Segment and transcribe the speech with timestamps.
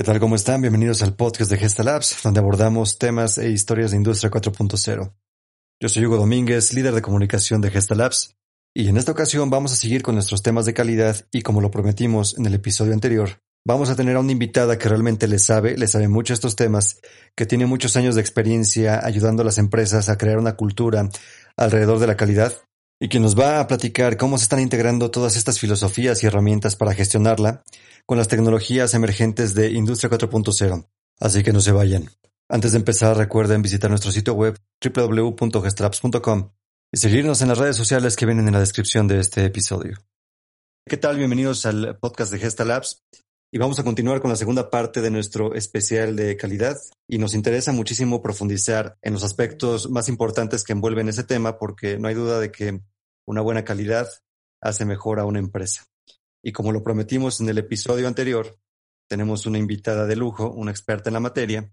[0.00, 0.18] ¿Qué tal?
[0.18, 0.62] ¿Cómo están?
[0.62, 5.12] Bienvenidos al podcast de Gesta Labs, donde abordamos temas e historias de Industria 4.0.
[5.78, 8.34] Yo soy Hugo Domínguez, líder de comunicación de Gesta Labs,
[8.74, 11.70] y en esta ocasión vamos a seguir con nuestros temas de calidad y como lo
[11.70, 15.76] prometimos en el episodio anterior, vamos a tener a una invitada que realmente le sabe,
[15.76, 17.02] le sabe mucho estos temas,
[17.36, 21.10] que tiene muchos años de experiencia ayudando a las empresas a crear una cultura
[21.58, 22.54] alrededor de la calidad
[23.00, 26.76] y que nos va a platicar cómo se están integrando todas estas filosofías y herramientas
[26.76, 27.64] para gestionarla
[28.04, 30.86] con las tecnologías emergentes de Industria 4.0.
[31.18, 32.10] Así que no se vayan.
[32.48, 36.50] Antes de empezar, recuerden visitar nuestro sitio web www.gestraps.com
[36.92, 39.96] y seguirnos en las redes sociales que vienen en la descripción de este episodio.
[40.86, 41.16] ¿Qué tal?
[41.16, 43.02] Bienvenidos al podcast de Gesta Labs.
[43.52, 46.76] Y vamos a continuar con la segunda parte de nuestro especial de calidad.
[47.08, 51.98] Y nos interesa muchísimo profundizar en los aspectos más importantes que envuelven ese tema, porque
[51.98, 52.80] no hay duda de que
[53.26, 54.08] una buena calidad
[54.60, 55.86] hace mejor a una empresa.
[56.42, 58.58] Y como lo prometimos en el episodio anterior,
[59.08, 61.72] tenemos una invitada de lujo, una experta en la materia,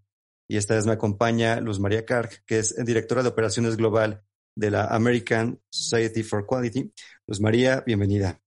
[0.49, 4.23] y esta vez me acompaña Luz María Karg, que es directora de operaciones global
[4.55, 6.91] de la American Society for Quality.
[7.27, 8.41] Luz María, bienvenida.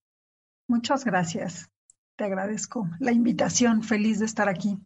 [0.66, 1.70] Muchas gracias.
[2.16, 3.82] Te agradezco la invitación.
[3.82, 4.78] Feliz de estar aquí.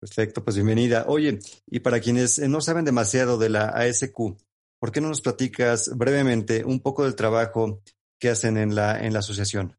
[0.00, 1.04] Perfecto, pues bienvenida.
[1.06, 4.36] Oye, y para quienes no saben demasiado de la ASQ,
[4.82, 7.82] ¿por qué no nos platicas brevemente un poco del trabajo
[8.18, 9.78] que hacen en la, en la asociación?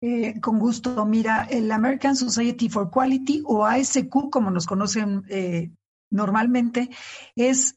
[0.00, 1.06] Eh, con gusto.
[1.06, 5.70] Mira, el American Society for Quality o ASQ, como nos conocen eh,
[6.10, 6.90] normalmente,
[7.36, 7.76] es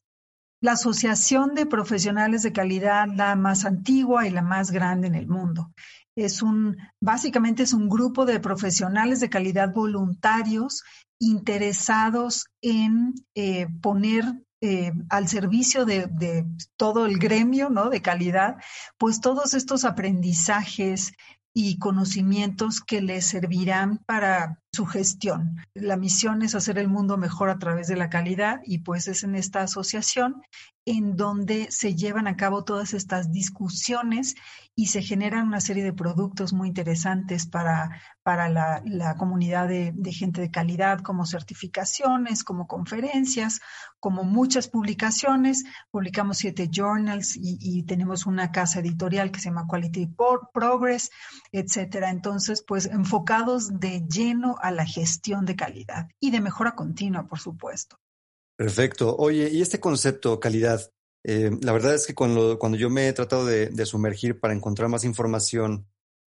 [0.61, 5.27] la asociación de profesionales de calidad la más antigua y la más grande en el
[5.27, 5.73] mundo.
[6.15, 10.81] Es un, básicamente es un grupo de profesionales de calidad voluntarios
[11.19, 14.25] interesados en eh, poner
[14.66, 16.45] eh, al servicio de,
[16.78, 17.89] todo el gremio ¿no?
[17.89, 18.56] de calidad,
[18.97, 21.11] pues todos estos aprendizajes
[21.53, 25.57] y conocimientos que les servirán para su gestión.
[25.75, 29.23] La misión es hacer el mundo mejor a través de la calidad y pues es
[29.23, 30.41] en esta asociación
[30.85, 34.36] en donde se llevan a cabo todas estas discusiones
[34.75, 40.42] y se generan una serie de productos muy interesantes para, para la, comunidad de, gente
[40.42, 43.61] de calidad, como certificaciones, como conferencias,
[43.99, 45.64] como muchas publicaciones.
[45.92, 50.15] Publicamos siete journals y, tenemos una casa editorial que se llama Quality
[50.53, 51.11] Progress,
[51.52, 52.09] etcétera.
[52.09, 57.37] Entonces, pues enfocados de lleno a la gestión de calidad y de mejora continua, por
[57.37, 57.97] supuesto.
[58.55, 59.13] Perfecto.
[59.17, 60.89] Oye, y este concepto calidad,
[61.25, 64.87] eh, la verdad es que cuando, cuando yo me he tratado de, sumergir para encontrar
[64.87, 65.85] más información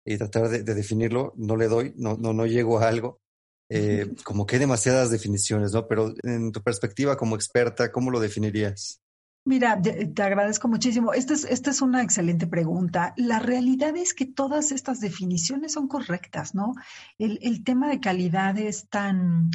[0.07, 3.21] y tratar de, definirlo, no le doy, no, no, no llego a algo.
[3.69, 5.89] Eh, como que hay demasiadas definiciones, ¿no?
[5.89, 9.01] Pero en tu perspectiva como experta, ¿cómo lo definirías?
[9.45, 11.15] Mira, te agradezco muchísimo.
[11.15, 13.15] Esta es, esta es una excelente pregunta.
[13.17, 16.75] La realidad es que todas estas definiciones son correctas, ¿no?
[17.19, 19.51] El, tema de calidad es tan,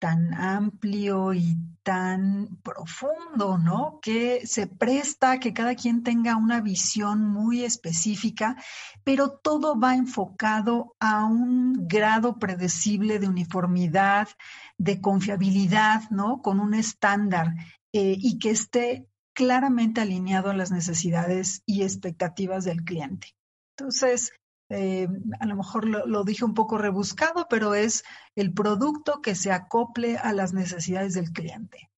[0.00, 4.00] tan amplio y tan profundo, ¿no?
[4.02, 8.56] Que se presta que cada quien tenga una visión muy específica,
[9.04, 14.28] pero todo va enfocado a un grado predecible de uniformidad,
[14.76, 16.42] de confiabilidad, ¿no?
[16.42, 17.54] Con un estándar
[17.92, 23.34] eh, y que esté claramente alineado a las necesidades y expectativas del cliente.
[23.76, 24.32] Entonces,
[24.70, 25.08] eh,
[25.40, 28.04] a lo mejor lo, dije un poco rebuscado, pero es
[28.36, 31.90] el producto que se acople a las necesidades del cliente.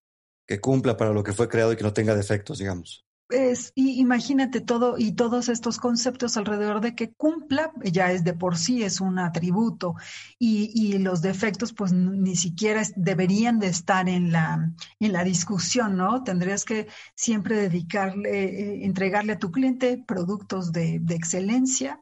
[0.47, 3.04] Que cumpla para lo que fue creado y que no tenga defectos, digamos.
[3.32, 8.34] Es, y imagínate todo y todos estos conceptos alrededor de que cumpla, ya es de
[8.34, 9.94] por sí, es un atributo
[10.38, 14.70] y, y los defectos pues ni siquiera deberían de estar en la,
[15.00, 16.22] en la discusión, ¿no?
[16.25, 22.00] Tendrías que siempre dedicarle, eh, entregarle a tu cliente productos de, de excelencia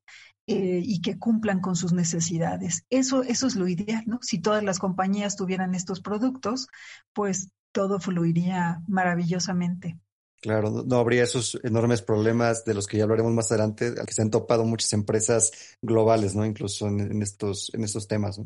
[0.48, 2.84] eh, y que cumplan con sus necesidades.
[2.90, 4.18] Eso, eso es lo ideal, ¿no?
[4.20, 6.66] Si todas las compañías tuvieran estos productos,
[7.12, 9.96] pues todo fluiría maravillosamente.
[10.40, 14.14] Claro, no habría esos enormes problemas de los que ya hablaremos más adelante, al que
[14.14, 15.52] se han topado muchas empresas
[15.82, 16.46] globales, ¿no?
[16.46, 18.40] Incluso en, estos, en estos temas.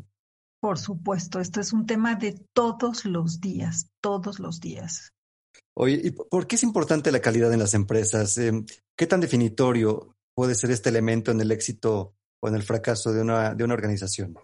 [0.59, 5.13] Por supuesto, esto es un tema de todos los días, todos los días.
[5.77, 8.37] Oye, ¿y por qué es importante la calidad en las empresas?
[8.37, 8.51] Eh,
[8.97, 13.21] ¿Qué tan definitorio puede ser este elemento en el éxito o en el fracaso de
[13.21, 14.37] una, de una organización?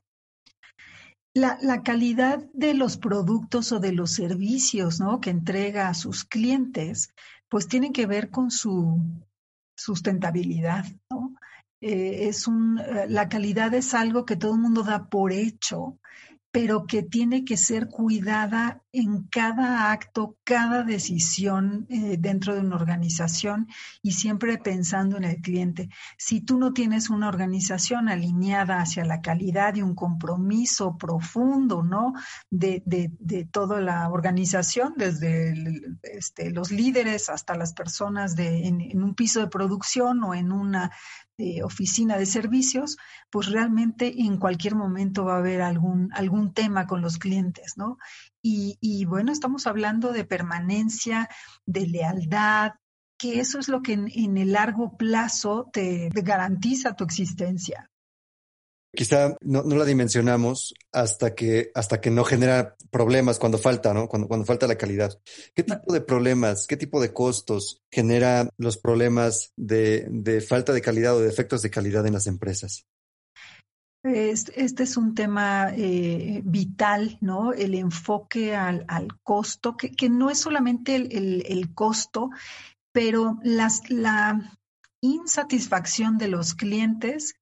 [1.33, 5.21] La, la, calidad de los productos o de los servicios ¿no?
[5.21, 7.13] que entrega a sus clientes,
[7.51, 8.97] pues tiene que ver con su
[9.75, 10.85] sustentabilidad.
[11.09, 11.35] ¿no?
[11.81, 15.99] Eh, es un, eh, la calidad es algo que todo el mundo da por hecho
[16.51, 22.75] pero que tiene que ser cuidada en cada acto, cada decisión eh, dentro de una
[22.75, 23.67] organización
[24.01, 25.89] y siempre pensando en el cliente.
[26.17, 32.13] Si tú no tienes una organización alineada hacia la calidad y un compromiso profundo, ¿no?
[32.49, 32.81] De,
[33.51, 35.53] toda la organización, desde
[36.03, 40.91] este, los líderes hasta las personas de, en un piso de producción o en una
[41.63, 42.97] oficina de servicios,
[43.29, 47.97] pues realmente en cualquier momento va a haber algún, algún tema con los clientes, ¿no?
[48.41, 51.29] Y, bueno, estamos hablando de permanencia,
[51.65, 52.71] de lealtad,
[53.17, 57.90] que eso es lo que en, el largo plazo te garantiza tu existencia.
[58.93, 64.09] Quizá no, la dimensionamos hasta que, hasta que no genera problemas cuando falta, ¿no?
[64.09, 65.17] Cuando, cuando falta la calidad.
[65.55, 71.15] ¿Qué tipo de problemas, qué tipo de costos genera los problemas de, falta de calidad
[71.15, 72.85] o de defectos de calidad en las empresas?
[74.03, 77.53] Este es un tema eh, vital, ¿no?
[77.53, 78.85] El enfoque al,
[79.23, 82.31] costo, que, que, no es solamente el, el costo,
[82.91, 84.57] pero las, la
[85.01, 87.35] insatisfacción de los clientes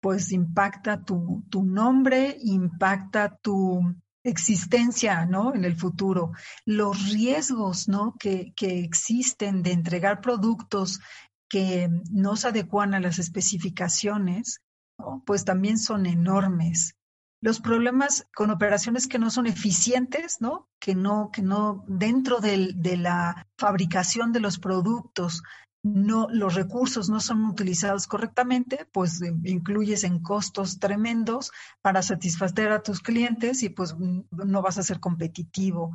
[0.00, 3.94] pues impacta tu, tu nombre, impacta tu
[4.24, 5.54] existencia, ¿no?
[5.54, 6.32] En el futuro.
[6.64, 8.14] Los riesgos, ¿no?
[8.18, 11.00] Que, que existen de entregar productos
[11.48, 14.60] que no se adecuan a las especificaciones,
[15.26, 16.94] pues también son enormes.
[17.42, 20.68] Los problemas con operaciones que no son eficientes, ¿no?
[20.78, 25.42] Que no, que no, dentro de la fabricación de los productos
[25.82, 32.70] no, los recursos no son utilizados correctamente, pues eh, incluyes en costos tremendos para satisfacer
[32.70, 35.92] a tus clientes y pues no vas a ser competitivo.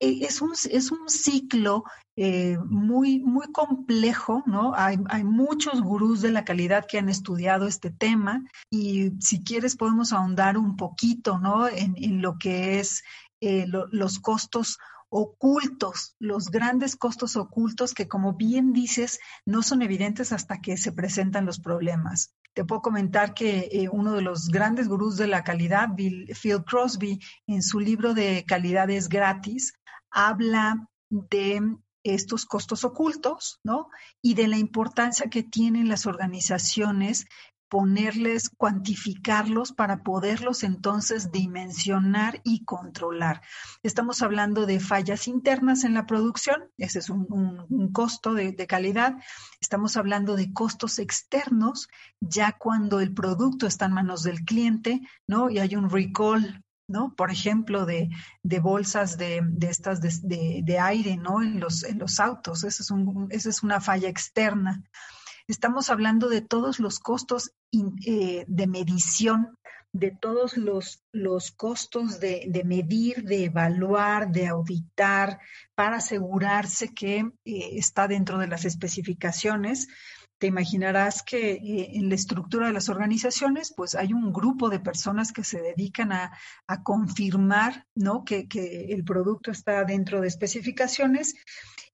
[0.00, 1.84] Eh, es, un, es un ciclo
[2.16, 4.72] eh, muy, muy complejo, ¿no?
[4.74, 9.76] Hay, hay, muchos gurús de la calidad que han estudiado este tema y si quieres
[9.76, 11.68] podemos ahondar un poquito, ¿no?
[11.68, 13.04] En, en lo que es
[13.40, 14.78] los costos
[15.10, 20.92] ocultos, los grandes costos ocultos que, como bien dices, no son evidentes hasta que se
[20.92, 22.34] presentan los problemas.
[22.54, 26.64] Te puedo comentar que eh, uno de los grandes gurús de la calidad, Bill, Phil
[26.64, 29.74] Crosby, en su libro de Calidades Gratis,
[30.10, 33.88] habla de estos costos ocultos, ¿no?
[34.22, 37.26] Y de la importancia que tienen las organizaciones
[37.68, 43.42] ponerles, cuantificarlos para poderlos entonces dimensionar y controlar.
[43.82, 49.16] Estamos hablando de fallas internas en la producción, ese es un, costo de, calidad.
[49.60, 51.88] Estamos hablando de costos externos,
[52.20, 55.50] ya cuando el producto está en manos del cliente, ¿no?
[55.50, 57.14] Y hay un recall ¿no?
[57.14, 58.08] Por ejemplo, de,
[58.62, 61.42] bolsas de, estas de, aire, ¿no?
[61.42, 62.64] En los, en los autos.
[62.64, 64.82] Esa es, un, esa es una falla externa.
[65.48, 69.56] Estamos hablando de todos los costos eh, de medición,
[69.92, 75.40] de todos los, los costos de, medir, de evaluar, de auditar,
[75.74, 79.88] para asegurarse que eh, está dentro de las especificaciones
[80.38, 84.80] te imaginarás que eh, en la estructura de las organizaciones, pues hay un grupo de
[84.80, 86.32] personas que se dedican a,
[86.84, 88.24] confirmar ¿no?
[88.24, 88.46] Que,
[88.90, 91.34] el producto está dentro de especificaciones.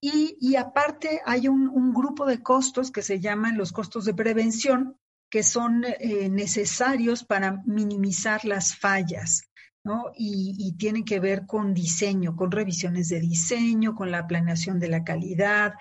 [0.00, 4.99] Y, aparte hay un, grupo de costos que se llaman los costos de prevención,
[5.31, 9.44] que son eh, necesarios para minimizar las fallas.
[9.82, 10.12] ¿no?
[10.17, 14.88] Y, y, tienen que ver con diseño, con revisiones de diseño, con la planeación de
[14.88, 15.75] la calidad,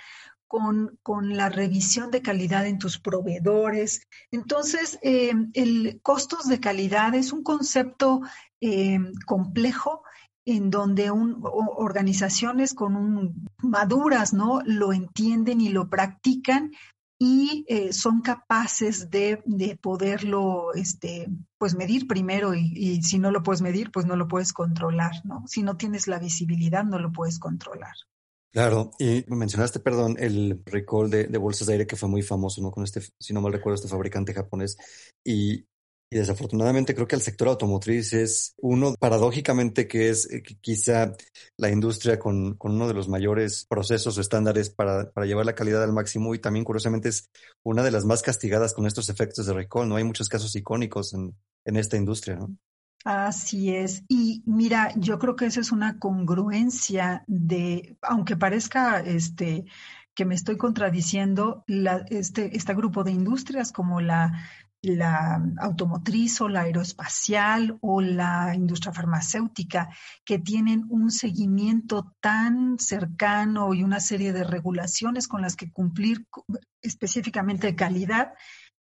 [1.02, 4.08] con, la revisión de calidad en tus proveedores.
[4.30, 8.22] Entonces, eh, el costos de calidad es un concepto
[8.62, 10.04] eh, complejo
[10.46, 14.62] en donde organizaciones con un, maduras, ¿no?
[14.66, 16.72] Lo entienden y lo practican
[17.18, 19.42] y eh, son capaces de,
[19.82, 24.28] poderlo, este, pues medir primero y, y, si no lo puedes medir, pues no lo
[24.28, 25.44] puedes controlar, ¿no?
[25.48, 27.96] Si no tienes la visibilidad, no lo puedes controlar.
[28.54, 32.70] Claro, y mencionaste, perdón, el recall de, bolsas de aire que fue muy famoso, ¿no?
[32.70, 34.78] Con este, si no mal recuerdo, este fabricante japonés.
[35.26, 35.66] Y,
[36.12, 41.14] desafortunadamente creo que el sector automotriz es uno, paradójicamente, que es eh, quizá
[41.58, 45.84] la industria con, uno de los mayores procesos o estándares para, para llevar la calidad
[45.84, 47.32] al máximo y también, curiosamente, es
[47.64, 49.96] una de las más castigadas con estos efectos de recall, ¿no?
[49.96, 52.56] Hay muchos casos icónicos en, en esta industria, ¿no?
[53.04, 54.04] Así es.
[54.08, 59.66] Y mira, yo creo que esa es una congruencia de, aunque parezca este
[60.16, 64.32] que me estoy contradiciendo, la, este, este grupo de industrias como la,
[64.84, 69.90] la automotriz o la aeroespacial o la industria farmacéutica,
[70.24, 76.28] que tienen un seguimiento tan cercano y una serie de regulaciones con las que cumplir
[76.82, 78.34] específicamente calidad,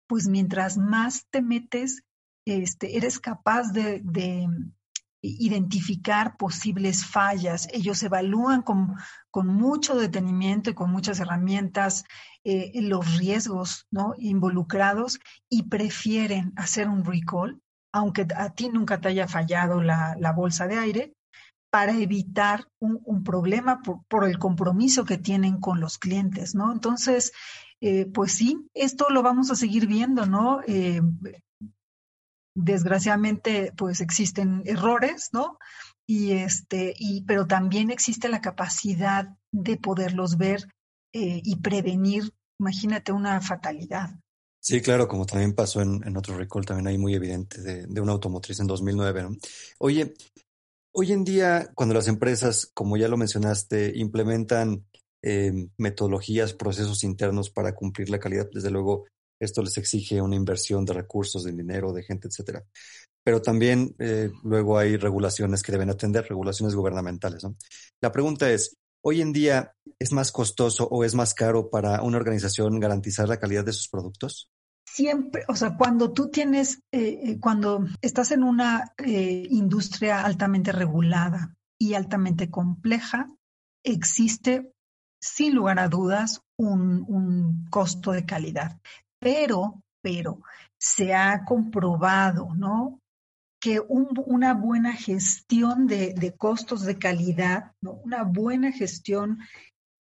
[0.08, 2.04] pues mientras más te metes
[2.46, 4.02] este, eres capaz de,
[5.26, 7.70] identificar posibles fallas.
[7.72, 8.98] Ellos evalúan con,
[9.34, 12.04] mucho detenimiento y con muchas herramientas
[12.44, 17.62] eh, los riesgos involucrados y prefieren hacer un recall,
[17.94, 21.14] aunque a ti nunca te haya fallado la, bolsa de aire,
[21.72, 26.54] para evitar un, problema por, el compromiso que tienen con los clientes.
[26.54, 27.32] Entonces,
[27.80, 30.60] eh, pues sí, esto lo vamos a seguir viendo, ¿no?
[30.68, 31.02] Eh,
[32.56, 35.58] desgraciadamente pues existen errores, ¿no?
[36.06, 40.68] Y este, y, pero también existe la capacidad de poderlos ver
[41.14, 44.12] eh, y prevenir, imagínate, una fatalidad.
[44.60, 48.02] Sí, claro, como también pasó en, en otro recall, también hay muy evidente de, de,
[48.02, 49.24] una automotriz en 2009.
[49.24, 49.38] ¿no?
[49.80, 50.14] Oye,
[50.94, 54.86] hoy en día, cuando las empresas, como ya lo mencionaste, implementan
[55.22, 59.06] eh, metodologías, procesos internos para cumplir la calidad, desde luego
[59.44, 62.64] esto les exige una inversión de recursos, de dinero, de gente, etcétera.
[63.24, 67.44] Pero también eh, luego hay regulaciones que deben atender, regulaciones gubernamentales.
[67.44, 67.56] ¿no?
[68.02, 72.18] La pregunta es, ¿hoy en día es más costoso o es más caro para una
[72.18, 74.50] organización garantizar la calidad de sus productos?
[74.86, 81.56] Siempre, o sea, cuando tú tienes, eh, eh cuando estás en una industria altamente regulada
[81.80, 83.28] y altamente compleja,
[83.84, 84.74] existe
[85.22, 88.80] sin lugar a dudas un costo de calidad
[89.24, 90.42] pero, pero
[90.78, 93.00] se ha comprobado, ¿no?
[93.62, 99.40] Que un, una buena gestión de, costos de calidad, una buena gestión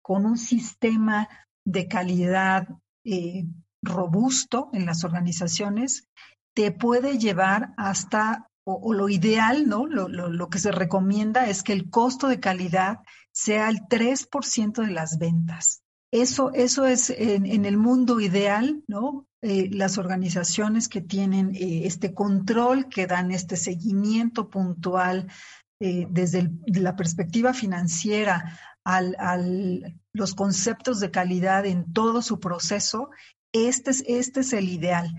[0.02, 1.28] con un sistema
[1.64, 2.66] de calidad
[3.04, 3.44] eh,
[3.80, 6.08] robusto en las organizaciones,
[6.54, 9.86] te puede llevar hasta, o, lo ideal, ¿no?
[9.86, 12.98] Lo, lo, lo, que se recomienda es que el costo de calidad
[13.30, 15.81] sea el 3% de las ventas.
[16.12, 19.26] Eso, eso es en, el mundo ideal, ¿no?
[19.40, 25.28] Eh, las organizaciones que tienen eh, este control, que dan este seguimiento puntual
[25.80, 33.08] eh, desde la perspectiva financiera al, los conceptos de calidad en todo su proceso,
[33.52, 35.14] este es, este es el ideal.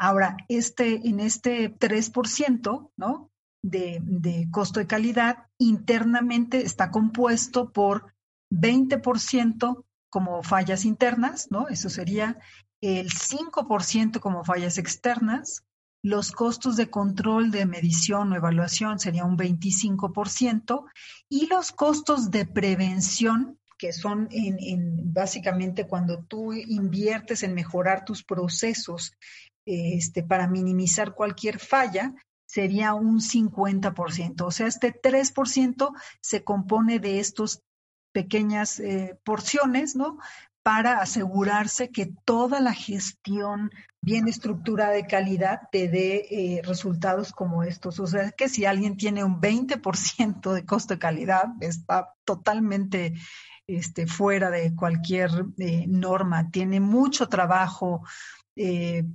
[0.00, 3.30] Ahora, este, en este 3%, ¿no?
[3.62, 8.14] De, de costo de calidad, internamente está compuesto por
[8.50, 11.68] 20% como fallas internas, ¿no?
[11.68, 12.38] Eso sería
[12.80, 15.64] el 5% como fallas externas.
[16.02, 20.84] Los costos de control de medición o evaluación sería un 25%
[21.28, 28.04] y los costos de prevención, que son en, en básicamente cuando tú inviertes en mejorar
[28.04, 29.12] tus procesos
[29.66, 32.14] este, para minimizar cualquier falla,
[32.46, 34.42] sería un 50%.
[34.42, 37.62] O sea, este 3% se compone de estos
[38.18, 40.18] pequeñas eh, porciones, ¿no?
[40.64, 43.70] Para asegurarse que toda la gestión
[44.00, 48.00] bien estructurada de calidad te dé eh, resultados como estos.
[48.00, 53.14] O sea, que si alguien tiene un 20% de costo de calidad, está totalmente
[53.68, 56.50] este, fuera de cualquier eh, norma.
[56.50, 58.02] Tiene mucho trabajo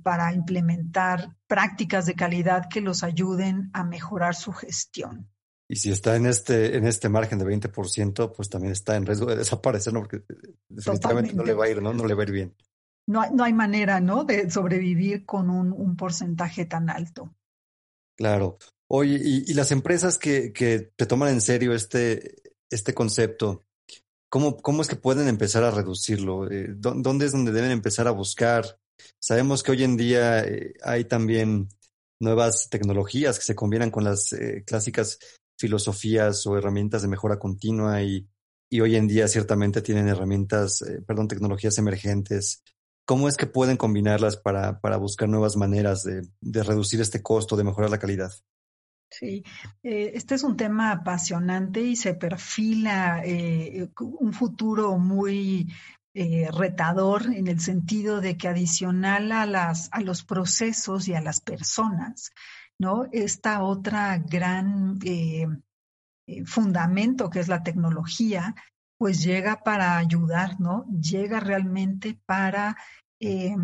[0.02, 5.28] para implementar prácticas de calidad que los ayuden a mejorar su gestión.
[5.74, 9.26] Y si está en este, en este margen de 20%, pues también está en riesgo
[9.26, 10.02] de desaparecer, ¿no?
[10.02, 10.18] Porque
[10.68, 11.34] definitivamente Totalmente.
[11.34, 11.92] no le va a ir, ¿no?
[11.92, 12.54] No le va a ir bien.
[13.08, 14.22] No, no hay manera, ¿no?
[14.22, 17.34] De sobrevivir con un, un porcentaje tan alto.
[18.16, 18.56] Claro.
[18.88, 23.64] Oye, y, y las empresas que, que te toman en serio este, este concepto,
[24.28, 26.48] ¿cómo, ¿cómo es que pueden empezar a reducirlo?
[26.52, 28.78] Eh, ¿Dónde es donde deben empezar a buscar?
[29.20, 31.68] Sabemos que hoy en día eh, hay también
[32.20, 35.18] nuevas tecnologías que se combinan con las eh, clásicas
[35.56, 38.28] filosofías o herramientas de mejora continua y,
[38.68, 42.62] y hoy en día ciertamente tienen herramientas, eh, perdón, tecnologías emergentes.
[43.06, 47.56] ¿Cómo es que pueden combinarlas para, para buscar nuevas maneras de, de, reducir este costo,
[47.56, 48.32] de mejorar la calidad?
[49.10, 49.44] Sí,
[49.82, 55.72] eh, este es un tema apasionante y se perfila eh, un futuro muy
[56.52, 61.40] retador en el sentido de que adicional a, las, a los procesos y a las
[61.40, 62.30] personas,
[62.78, 63.06] ¿no?
[63.12, 65.46] Esta otra gran eh,
[66.26, 68.54] eh, fundamento que es la tecnología,
[68.98, 70.86] pues llega para ayudar, ¿no?
[70.90, 72.76] Llega realmente para
[73.20, 73.56] eh,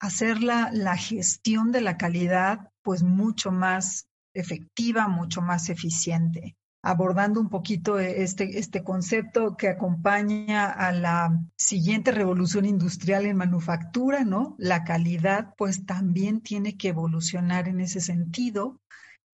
[0.00, 7.40] hacer la, la gestión de la calidad pues mucho más efectiva, mucho más eficiente abordando
[7.40, 14.54] un poquito este, este concepto que acompaña a la siguiente revolución industrial en manufactura, ¿no?
[14.58, 18.80] La calidad, pues también tiene que evolucionar en ese sentido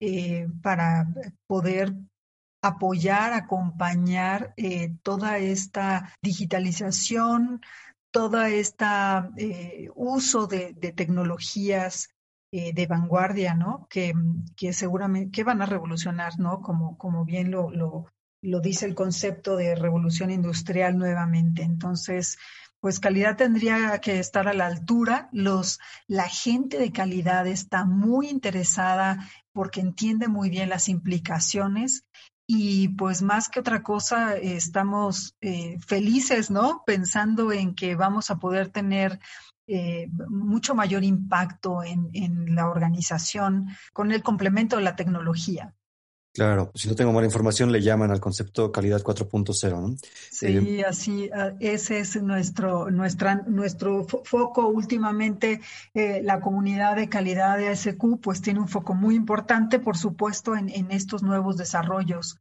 [0.02, 1.08] eh, para
[1.48, 1.96] poder
[2.62, 7.62] apoyar, acompañar eh, toda esta digitalización,
[8.12, 12.10] toda esta eh, uso de tecnologías
[12.52, 13.88] eh, de vanguardia, ¿no?
[13.90, 14.14] Que,
[14.56, 16.62] que seguramente que van a revolucionar, ¿no?
[16.62, 18.06] Como, como bien lo, lo,
[18.42, 21.64] lo dice el concepto de revolución industrial nuevamente.
[21.64, 22.38] Entonces,
[22.80, 25.30] pues calidad tendría que estar a la altura.
[25.32, 32.06] Los, la gente de calidad está muy interesada porque entiende muy bien las implicaciones
[32.50, 36.84] y pues más que otra cosa estamos eh, felices, ¿no?
[36.86, 39.20] Pensando en que vamos a poder tener
[39.68, 45.74] eh, mucho mayor impacto en, en la organización con el complemento de la tecnología.
[46.38, 49.96] Claro, si no tengo mala información, le llaman al concepto calidad 4.0, ¿no?
[50.30, 55.62] Sí, eh, así, ah, ese es nuestro, nuestra, nuestro foco últimamente.
[55.96, 60.56] Eh, la comunidad de calidad de ASQ, pues tiene un foco muy importante, por supuesto,
[60.56, 62.40] en, en estos nuevos desarrollos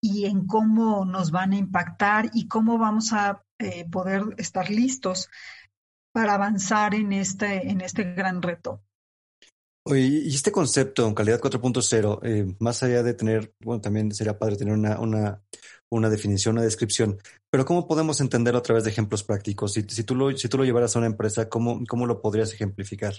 [0.00, 5.30] y en cómo nos van a impactar y cómo vamos a eh, poder estar listos
[6.16, 8.82] para avanzar en este, en este gran reto.
[9.84, 14.72] Y este concepto, calidad 4.0, eh, más allá de tener, bueno, también sería padre tener
[14.72, 15.42] una, una,
[15.90, 17.18] una definición, una descripción,
[17.50, 19.74] pero ¿cómo podemos entenderlo a través de ejemplos prácticos?
[19.74, 22.50] Si, si, tú, lo, si tú lo llevaras a una empresa, ¿cómo, cómo lo podrías
[22.50, 23.12] ejemplificar?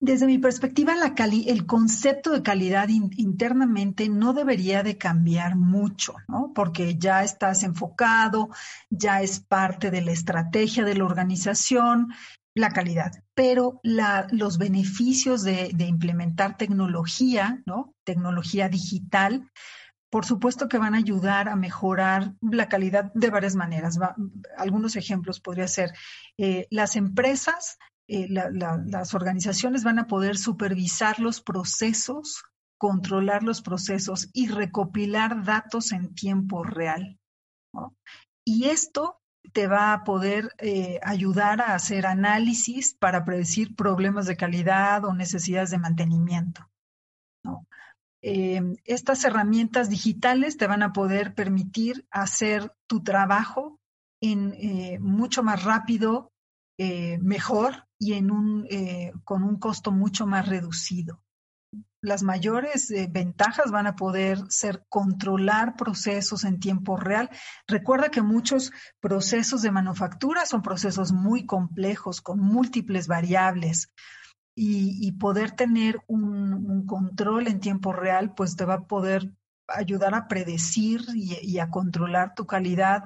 [0.00, 6.14] Desde mi perspectiva, la cali el concepto de calidad internamente no debería de cambiar mucho,
[6.28, 6.52] ¿no?
[6.54, 8.50] Porque ya estás enfocado,
[8.90, 12.12] ya es parte de la estrategia de la organización
[12.58, 17.94] la calidad, pero la, los beneficios de, implementar tecnología, ¿no?
[18.04, 19.50] Tecnología digital,
[20.10, 23.98] por supuesto que van a ayudar a mejorar la calidad de varias maneras.
[24.56, 25.92] algunos ejemplos podría ser
[26.36, 27.78] eh, las empresas,
[28.08, 32.42] eh, las organizaciones van a poder supervisar los procesos,
[32.78, 37.18] controlar los procesos y recopilar datos en tiempo real.
[38.44, 39.20] Y esto
[39.52, 45.14] te va a poder eh, ayudar a hacer análisis para predecir problemas de calidad o
[45.14, 46.68] necesidades de mantenimiento.
[48.20, 53.78] Em, estas herramientas digitales te van a poder permitir hacer tu trabajo
[54.20, 56.32] en eh, mucho más rápido,
[56.78, 58.66] eh, mejor y en un,
[59.24, 61.20] con un costo mucho más reducido
[62.00, 67.30] las mayores eh, ventajas van a poder ser controlar procesos en tiempo real.
[67.66, 73.92] Recuerda que muchos procesos de manufactura son procesos muy complejos, con múltiples variables.
[74.60, 79.32] Y, poder tener un, control en tiempo real, pues te va a poder
[79.68, 83.04] ayudar a predecir y, a controlar tu calidad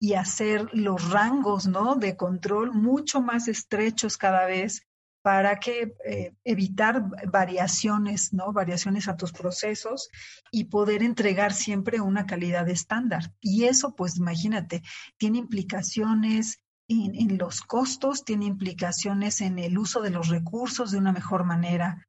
[0.00, 1.96] y hacer los rangos ¿no?
[1.96, 4.82] de control mucho más estrechos cada vez
[5.22, 8.52] para que eh, evitar variaciones, ¿no?
[8.52, 10.08] Variaciones a tus procesos
[10.50, 13.34] y poder entregar siempre una calidad estándar.
[13.40, 14.82] Y eso, pues imagínate,
[15.18, 20.98] tiene implicaciones en, en, los costos, tiene implicaciones en el uso de los recursos de
[20.98, 22.06] una mejor manera.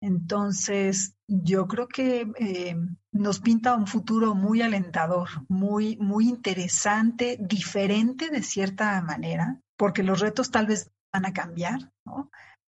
[0.00, 2.76] Entonces, yo creo que eh,
[3.12, 10.20] nos pinta un futuro muy alentador, muy, muy interesante, diferente de cierta manera, porque los
[10.20, 12.30] retos tal vez van a cambiar, ¿no?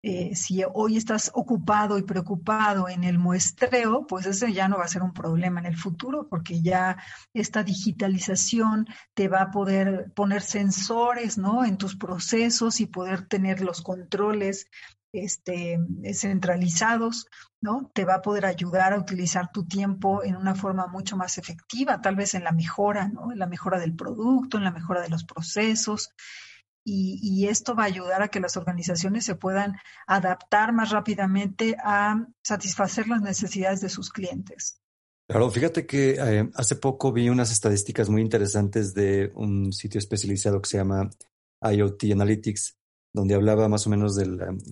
[0.06, 4.84] Eh, si hoy estás ocupado y preocupado en el muestreo, pues ese ya no va
[4.84, 6.98] a ser un problema en el futuro, porque ya
[7.32, 11.64] esta digitalización te va a poder poner sensores, ¿no?
[11.64, 14.66] En tus procesos y poder tener los controles
[15.14, 15.78] este,
[16.12, 17.28] centralizados,
[17.60, 17.90] ¿no?
[17.94, 22.00] Te va a poder ayudar a utilizar tu tiempo en una forma mucho más efectiva,
[22.00, 23.32] tal vez en la mejora, ¿no?
[23.32, 26.10] En la mejora del producto, en la mejora de los procesos
[26.84, 32.26] y, esto va a ayudar a que las organizaciones se puedan adaptar más rápidamente a
[32.42, 34.80] satisfacer las necesidades de sus clientes.
[35.26, 40.60] Claro, fíjate que eh, hace poco vi unas estadísticas muy interesantes de un sitio especializado
[40.60, 41.08] que se llama
[41.62, 42.76] IoT Analytics,
[43.14, 44.26] donde hablaba más o menos de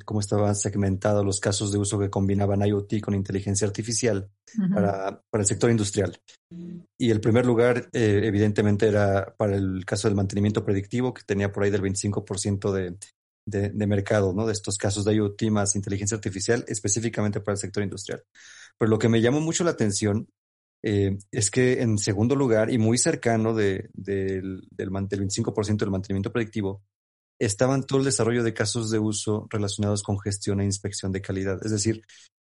[0.04, 4.28] cómo estaban segmentados los casos de uso que combinaban IoT con inteligencia artificial
[4.74, 6.18] para, para, el sector industrial.
[6.98, 11.52] Y el primer lugar, eh, evidentemente, era para el caso del mantenimiento predictivo, que tenía
[11.52, 12.96] por ahí del 25% de,
[13.46, 14.44] de, de, mercado, ¿no?
[14.44, 18.24] De estos casos de IoT más inteligencia artificial, específicamente para el sector industrial.
[18.76, 20.26] Pero lo que me llamó mucho la atención
[20.82, 25.90] eh, es que en segundo lugar y muy cercano de, del, del, del 25% del
[25.90, 26.82] mantenimiento predictivo,
[27.38, 31.58] estaban todo el desarrollo de casos de uso relacionados con gestión e inspección de calidad.
[31.64, 32.02] Es decir,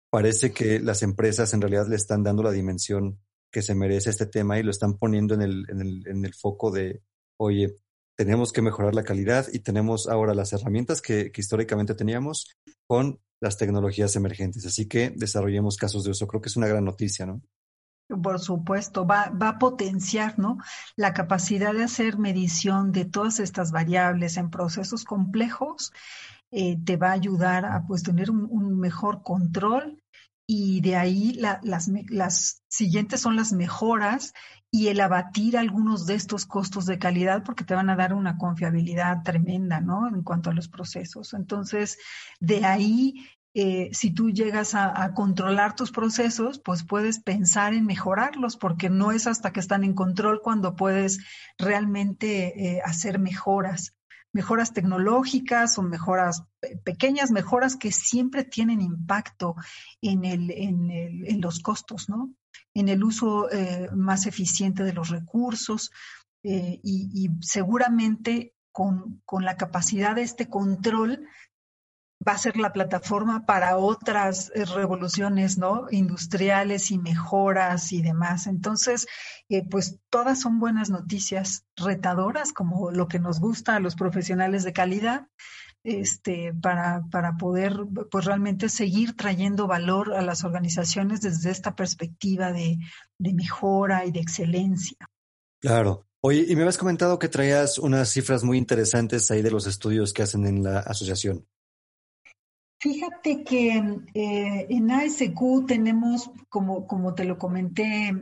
[0.09, 3.19] parece que las empresas en realidad le están dando la dimensión
[3.51, 6.33] que se merece este tema y lo están poniendo en el, en el, en el
[6.33, 7.01] foco de,
[7.37, 7.75] oye,
[8.17, 12.51] tenemos que mejorar la calidad y tenemos ahora las herramientas que, que históricamente teníamos
[12.87, 14.65] con las tecnologías emergentes.
[14.65, 16.27] Así que desarrollemos casos de uso.
[16.27, 17.41] Creo que es una gran noticia, ¿no?
[18.07, 20.57] Por supuesto, va, va, a potenciar ¿no?
[20.95, 25.91] la capacidad de hacer medición de todas estas variables en procesos complejos
[26.51, 30.01] eh, te va a ayudar a pues tener un, mejor control
[30.47, 34.33] y de ahí las, las siguientes son las mejoras
[34.71, 38.37] y el abatir algunos de estos costos de calidad porque te van a dar una
[38.37, 40.07] confiabilidad tremenda, ¿no?
[40.07, 41.33] En cuanto a los procesos.
[41.33, 41.97] Entonces,
[42.39, 43.27] de ahí
[43.59, 49.11] eh, si tú llegas a, controlar tus procesos, pues puedes pensar en mejorarlos, porque no
[49.11, 51.21] es hasta que están en control cuando puedes
[51.57, 53.95] realmente eh, hacer mejoras,
[54.31, 56.43] mejoras tecnológicas o mejoras,
[56.83, 59.55] pequeñas mejoras que siempre tienen impacto
[60.03, 62.31] en, el, en, los costos, ¿no?
[62.75, 65.89] En el uso eh, más eficiente de los recursos
[66.43, 71.27] y, y, seguramente con, con la capacidad de este control
[72.27, 75.87] va a ser la plataforma para otras eh, revoluciones, ¿no?
[75.91, 78.47] Industriales y mejoras y demás.
[78.47, 79.07] Entonces,
[79.49, 84.63] eh, pues todas son buenas noticias retadoras, como lo que nos gusta a los profesionales
[84.63, 85.27] de calidad,
[85.83, 87.77] este, para, para poder,
[88.11, 92.77] pues realmente seguir trayendo valor a las organizaciones desde esta perspectiva de,
[93.19, 94.97] de mejora y de excelencia.
[95.61, 96.05] Claro.
[96.19, 100.11] Oye, y me habías comentado que traías unas cifras muy interesantes ahí de los estudios
[100.13, 101.45] que hacen en la asociación.
[102.89, 108.13] Fíjate que eh, en ASQ tenemos, como, como te lo comenté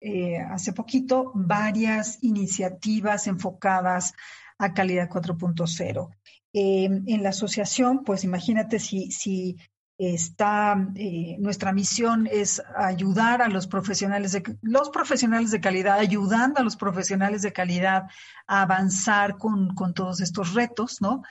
[0.00, 4.14] eh, hace poquito, varias iniciativas enfocadas
[4.58, 6.08] a calidad 4.0.
[6.52, 9.56] Em, en la asociación, pues imagínate si, si
[9.98, 16.58] está, eh, nuestra misión es ayudar a los profesionales de, los profesionales de calidad, ayudando
[16.58, 18.08] a los profesionales de calidad
[18.48, 21.22] a avanzar con, con todos estos retos, ¿no?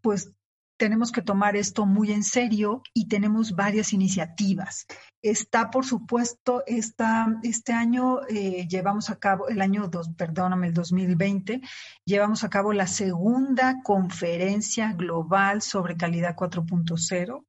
[0.00, 0.30] pues
[0.76, 4.86] tenemos que tomar esto muy en serio y tenemos varias iniciativas.
[5.22, 10.74] Está, por supuesto, esta, este año eh, llevamos a cabo, el año, dos, perdóname, el
[10.74, 11.60] 2020,
[12.04, 17.44] llevamos a cabo la segunda conferencia global sobre calidad 4.0.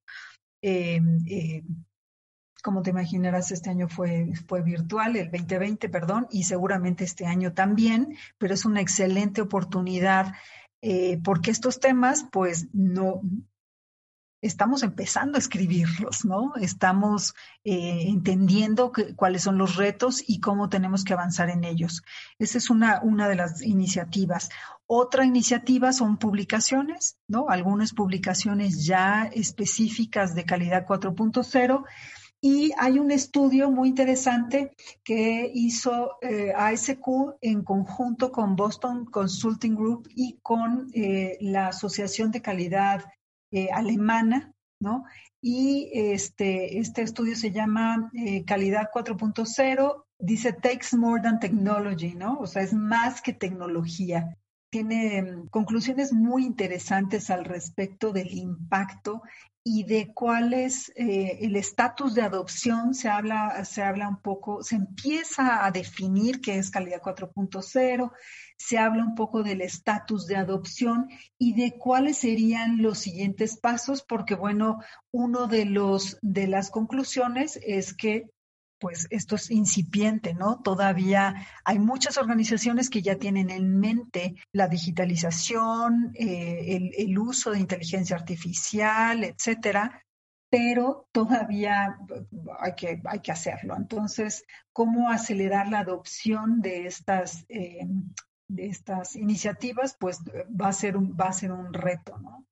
[0.61, 1.63] Eh, eh,
[2.63, 7.53] como te imaginarás, este año fue, fue virtual, el 2020, perdón, y seguramente este año
[7.53, 10.33] también, pero es una excelente oportunidad
[10.81, 13.21] eh, porque estos temas, pues no,
[14.45, 16.53] estamos empezando a escribirlos, ¿no?
[16.55, 17.33] Estamos
[17.63, 22.03] eh, entendiendo cuáles son los retos y cómo tenemos que avanzar en ellos.
[22.37, 24.49] Esa es una, una de las iniciativas.
[24.85, 27.49] Otra iniciativa son publicaciones, ¿no?
[27.49, 31.83] Algunas publicaciones ya específicas de calidad 4.0
[32.41, 39.75] y hay un estudio muy interesante que hizo eh, ASQ en conjunto con Boston Consulting
[39.75, 43.05] Group y con eh, la Asociación de Calidad
[43.51, 45.05] eh, Alemana, ¿no?
[45.41, 48.11] Y este, este estudio se llama
[48.47, 52.39] Calidad 4.0, dice Takes More Than Technology, ¿no?
[52.39, 54.35] O sea, es más que tecnología
[54.69, 59.21] tiene mm, conclusiones muy interesantes al respecto del impacto
[59.67, 64.61] y de cuál es eh, el estatus de adopción, se habla, se habla un poco,
[64.61, 68.11] se empieza a definir qué es calidad 4.0,
[68.57, 74.03] se habla un poco del estatus de adopción y de cuáles serían los siguientes pasos,
[74.03, 78.29] porque bueno, uno de los de las conclusiones es que
[78.79, 80.61] pues esto es incipiente, ¿no?
[80.61, 87.59] Todavía hay muchas organizaciones que ya tienen en mente la digitalización, eh, el, uso de
[87.59, 90.03] inteligencia artificial, etcétera,
[90.49, 91.97] pero todavía
[92.59, 93.75] hay que, hay que hacerlo.
[93.77, 97.85] Entonces, ¿cómo acelerar la adopción de estas, eh,
[98.47, 99.95] de estas iniciativas?
[99.99, 102.45] Pues va a ser un, va a ser un reto, ¿no?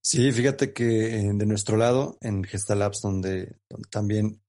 [0.00, 4.40] Sí, fíjate que eh, de nuestro lado, en Gestalabs, donde, donde también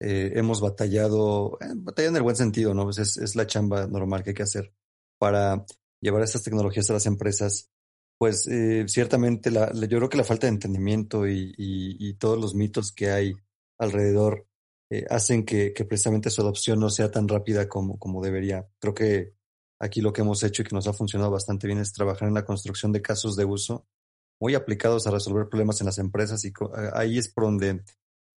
[0.00, 2.84] eh, hemos batallado, eh, batallado en el buen sentido, ¿no?
[2.84, 4.72] Pues es, es, la chamba normal que hay que hacer
[5.18, 5.64] para
[6.00, 7.70] llevar estas tecnologías a las empresas.
[8.18, 12.38] Pues eh, ciertamente la, yo creo que la falta de entendimiento y, y, y todos
[12.40, 13.34] los mitos que hay
[13.78, 14.46] alrededor
[14.90, 18.66] eh, hacen que, que, precisamente su adopción no sea tan rápida como, como debería.
[18.78, 19.34] Creo que
[19.80, 22.34] aquí lo que hemos hecho y que nos ha funcionado bastante bien es trabajar en
[22.34, 23.86] la construcción de casos de uso
[24.40, 26.52] muy aplicados a resolver problemas en las empresas y
[26.94, 27.82] ahí es por donde,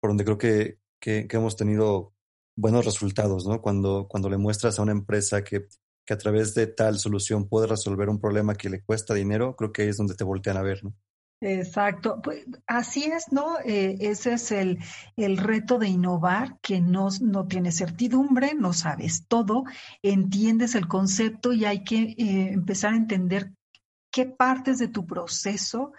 [0.00, 2.12] por donde creo que, que, hemos tenido
[2.56, 3.62] buenos resultados, ¿no?
[3.62, 5.68] Cuando, cuando le muestras a una empresa que,
[6.04, 9.72] que a través de tal solución puede resolver un problema que le cuesta dinero, creo
[9.72, 10.94] que ahí es donde te voltean a ver, ¿no?
[11.40, 13.58] Exacto, pues así es, ¿no?
[13.60, 14.78] Eh, ese es el,
[15.16, 19.64] el, reto de innovar, que no, no tiene certidumbre, no sabes todo,
[20.02, 23.52] entiendes el concepto y hay que eh, empezar a entender
[24.10, 25.92] qué partes de tu proceso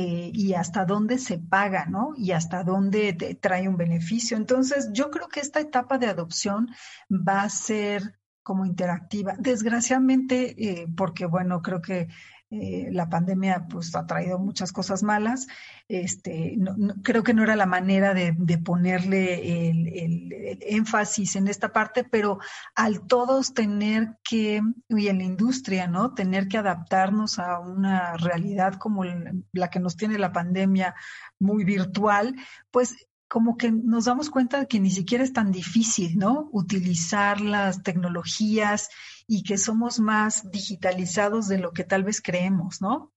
[0.00, 2.12] eh, y hasta dónde se paga, ¿no?
[2.16, 4.36] Y hasta dónde trae un beneficio.
[4.36, 6.68] Entonces, yo creo que esta etapa de adopción
[7.10, 9.34] va a ser como interactiva.
[9.40, 12.06] Desgraciadamente, eh, porque bueno, creo que
[12.50, 15.46] eh, la pandemia pues ha traído muchas cosas malas.
[15.86, 16.56] Este,
[17.02, 18.32] creo que no era la manera de,
[18.64, 22.38] ponerle el, énfasis en esta parte, pero
[22.74, 26.14] al todos tener que, y en la industria, ¿no?
[26.14, 29.04] Tener que adaptarnos a una realidad como
[29.52, 30.94] la que nos tiene la pandemia
[31.38, 32.34] muy virtual,
[32.70, 32.96] pues
[33.28, 36.48] como que nos damos cuenta de que ni siquiera es tan difícil, ¿no?
[36.52, 38.88] Utilizar las tecnologías
[39.28, 43.12] y que somos más digitalizados de lo que tal vez creemos, ¿no?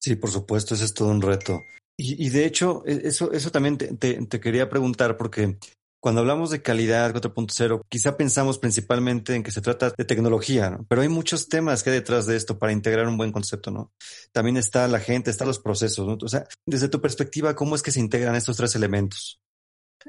[0.00, 1.62] Sí, por supuesto, ese es todo un reto.
[1.96, 5.58] Y, de hecho, e, eso, eso también te, te, quería preguntar porque
[6.00, 10.84] cuando hablamos de calidad 4.0, quizá pensamos principalmente en que se trata de tecnología, ¿no?
[10.88, 13.92] pero hay muchos temas que hay detrás de esto para integrar un buen concepto, ¿no?
[14.32, 16.18] También está la gente, están los procesos, ¿no?
[16.20, 19.41] O sea, desde tu perspectiva, ¿cómo es que se integran estos tres elementos?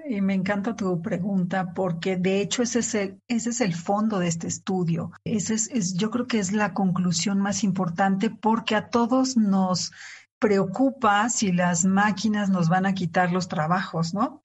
[0.06, 4.20] Y me encanta tu pregunta porque de hecho ese es el, ese es el fondo
[4.20, 5.12] de este estudio.
[5.24, 9.92] Ese es, yo creo que es la conclusión más importante porque a todos nos
[10.40, 14.42] preocupa si las máquinas nos van a quitar los trabajos, ¿no?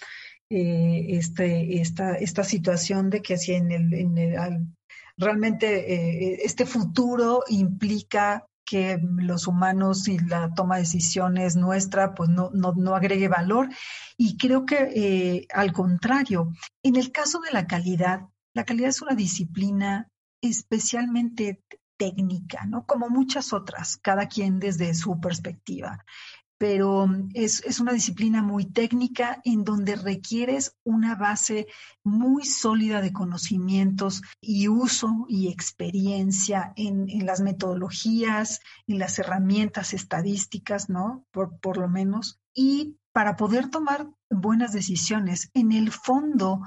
[0.51, 4.37] Eh, este, esta, esta situación de que si en el, en el
[5.19, 12.29] realmente eh, este futuro implica que los humanos y la toma de decisiones nuestra pues
[12.29, 13.69] no, no, no agregue valor.
[14.17, 16.53] Y creo que eh, al contrario,
[16.83, 20.09] en el caso de la calidad, la calidad es una disciplina
[20.43, 21.63] especialmente
[21.97, 22.87] técnica, ¿no?
[22.87, 26.05] Como muchas otras, cada quien desde su perspectiva
[26.59, 31.69] pero mm, es, es, una disciplina muy técnica en donde requieres una base
[32.05, 39.95] muy sólida de conocimientos y uso y experiencia en, en las metodologías, en las herramientas
[39.95, 41.25] estadísticas, ¿no?
[41.31, 42.41] Por, por lo menos.
[42.53, 46.61] Y para poder tomar buenas decisiones, en el fondo,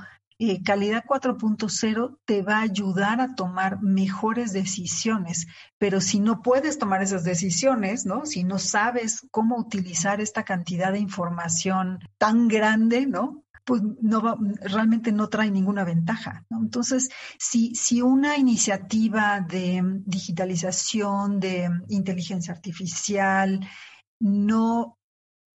[0.43, 5.45] eh, calidad 4.0 te va a ayudar a tomar mejores decisiones,
[5.77, 8.25] pero si no puedes tomar esas decisiones, ¿no?
[8.25, 13.45] Si no sabes cómo utilizar esta cantidad de información tan grande, ¿no?
[13.63, 16.43] pues no va, realmente no trae ninguna ventaja.
[16.49, 23.59] Entonces, si, si una iniciativa de digitalización, de inteligencia artificial,
[24.19, 24.97] no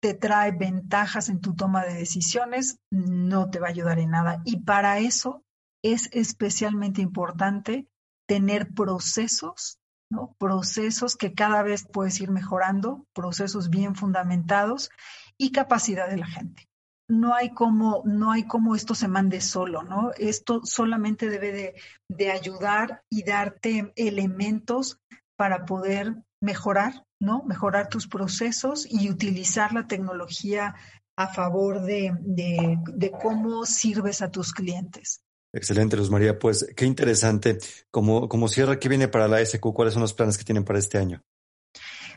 [0.04, 4.42] te trae ventajas en tu toma de decisiones, no te va a ayudar en nada.
[4.44, 5.42] Y para eso
[5.82, 7.88] es especialmente importante
[8.28, 9.78] tener procesos,
[10.10, 10.36] ¿no?
[10.38, 14.90] Procesos que cada vez puedes ir mejorando, procesos bien fundamentados
[15.38, 16.68] y capacidad de la gente.
[17.08, 20.10] No hay como, no hay como esto se mande solo, ¿no?
[20.18, 21.74] Esto solamente debe de,
[22.10, 25.00] de ayudar y darte elementos
[25.38, 27.42] para poder mejorar ¿no?
[27.44, 30.74] Mejorar tus procesos y utilizar la tecnología
[31.16, 32.78] a favor de,
[33.22, 35.22] cómo sirves a tus clientes.
[35.52, 36.38] Excelente, Luz María.
[36.38, 37.58] Pues qué interesante.
[37.90, 39.60] Como, como cierre, ¿qué viene para la SQ?
[39.72, 41.22] ¿Cuáles son los planes que tienen para este año?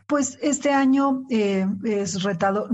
[0.08, 2.70] Pues este año eh, es retado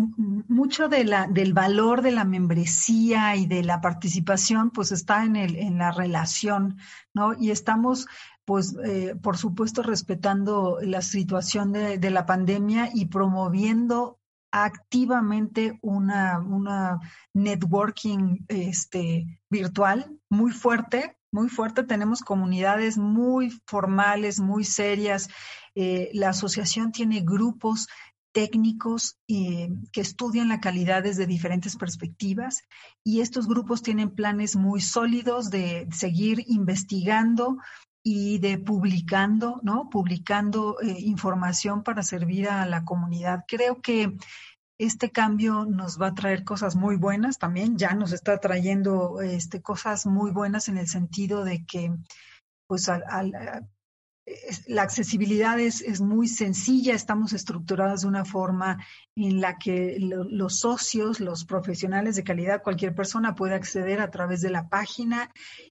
[0.48, 5.36] mucho de la, del valor de la membresía y de la participación, pues está en,
[5.36, 6.78] el, en la relación,
[7.14, 7.34] ¿no?
[7.34, 8.06] Y estamos
[8.46, 14.20] pues eh, por supuesto respetando la situación de, la pandemia y promoviendo
[14.52, 17.00] activamente una, una
[17.34, 21.84] networking este, virtual muy fuerte, muy fuerte.
[21.84, 25.30] Tenemos comunidades muy formales, muy serias.
[25.76, 27.88] Eh, la asociación tiene grupos
[28.34, 32.64] técnicos eh, que estudian la calidad desde diferentes perspectivas
[33.04, 37.58] y estos grupos tienen planes muy sólidos de seguir investigando
[38.04, 39.90] y de publicando, ¿no?
[39.90, 43.46] Publicando eh, información para servir a la comunidad.
[43.48, 44.18] Creo que
[44.78, 49.62] este cambio nos va a traer cosas muy buenas también, ya nos está trayendo este,
[49.62, 51.94] cosas muy buenas en el sentido de que
[52.68, 53.04] pues al,
[54.68, 58.78] la accesibilidad es, muy sencilla, estamos estructurados de una forma
[59.16, 64.42] en la que los socios, los profesionales de calidad, cualquier persona puede acceder a través
[64.42, 65.30] de la página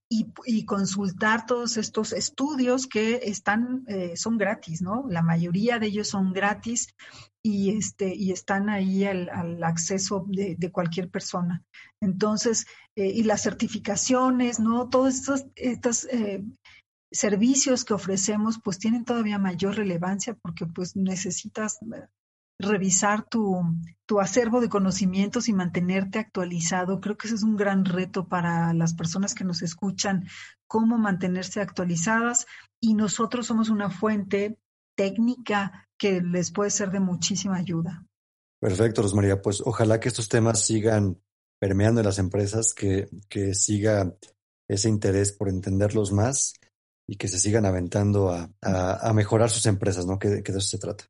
[0.08, 5.06] y, consultar todos estos estudios que están, eh, son gratis, ¿no?
[5.08, 6.94] La mayoría de ellos son gratis
[7.42, 11.62] y, este, y están ahí al, acceso de, cualquier persona.
[12.00, 14.90] Entonces, eh, y las certificaciones, ¿no?
[14.90, 16.44] Todas estas, eh,
[17.12, 22.08] servicios que ofrecemos pues tienen todavía mayor relevancia porque pues necesitas eh,
[22.58, 23.60] revisar tu,
[24.06, 27.00] tu acervo de conocimientos y mantenerte actualizado.
[27.00, 30.26] Creo que ese es un gran reto para las personas que nos escuchan,
[30.66, 32.46] cómo mantenerse actualizadas
[32.80, 34.58] y nosotros somos una fuente
[34.96, 38.06] técnica que les puede ser de muchísima ayuda.
[38.60, 39.42] Perfecto, Rosmaría.
[39.42, 41.20] Pues ojalá que estos temas sigan
[41.58, 44.14] permeando en las empresas, que, que siga
[44.68, 46.54] ese interés por entenderlos más
[47.06, 50.18] y que se sigan aventando a, a, mejorar sus empresas, ¿no?
[50.18, 51.04] Que, que de eso se trata.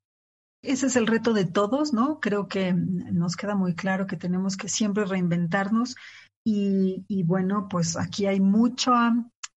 [0.62, 2.20] Ese es el reto de todos, ¿no?
[2.20, 5.96] Creo que nos queda muy claro que tenemos que siempre reinventarnos
[6.44, 8.92] y, y bueno, pues aquí hay mucho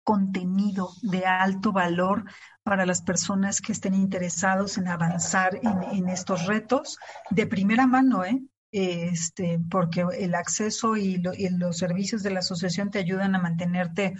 [0.04, 2.26] contenido de alto valor
[2.64, 6.98] para las personas que estén interesados en avanzar en, en estos retos
[7.30, 8.42] de primera mano, ¿eh?
[8.72, 14.16] Este, porque el acceso y, y, los servicios de la asociación te ayudan a mantenerte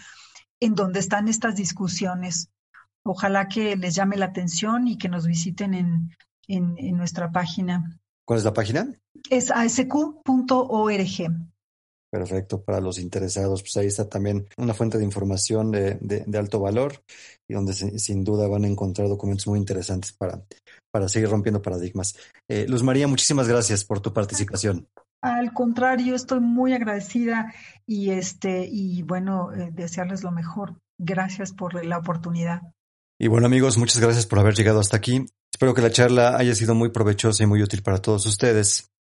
[0.66, 2.50] en donde están estas discusiones.
[3.04, 6.10] Ojalá que les llame la atención y que nos visiten en,
[6.48, 8.00] en, nuestra página.
[8.26, 8.92] ¿Cuál es la página?
[9.30, 10.16] Es asq.org.
[12.12, 16.60] Perfecto, para los interesados, pues ahí está también una fuente de información de, de, alto
[16.60, 17.04] valor
[17.48, 20.42] y donde sin duda van a encontrar documentos muy interesantes para,
[20.92, 22.16] para seguir rompiendo paradigmas.
[22.48, 24.88] Eh, Luz María, muchísimas gracias por tu participación.
[25.26, 27.52] Al contrario, estoy muy agradecida
[27.88, 30.76] y este y bueno, eh, desearles lo mejor.
[31.00, 32.62] Gracias por la oportunidad.
[33.20, 35.26] Y bueno amigos, muchas gracias por haber llegado hasta aquí.
[35.52, 38.92] Espero que la charla haya sido muy provechosa y muy útil para todos ustedes.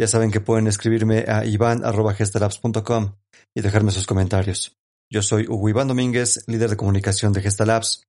[0.00, 3.14] Ya saben que pueden escribirme a ivan.gestalabs.com
[3.54, 4.76] y dejarme sus comentarios.
[5.08, 8.02] Yo soy Hugo Iván Domínguez, líder de comunicación de Gestalabs,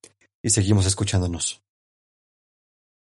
[0.44, 1.62] y seguimos escuchándonos.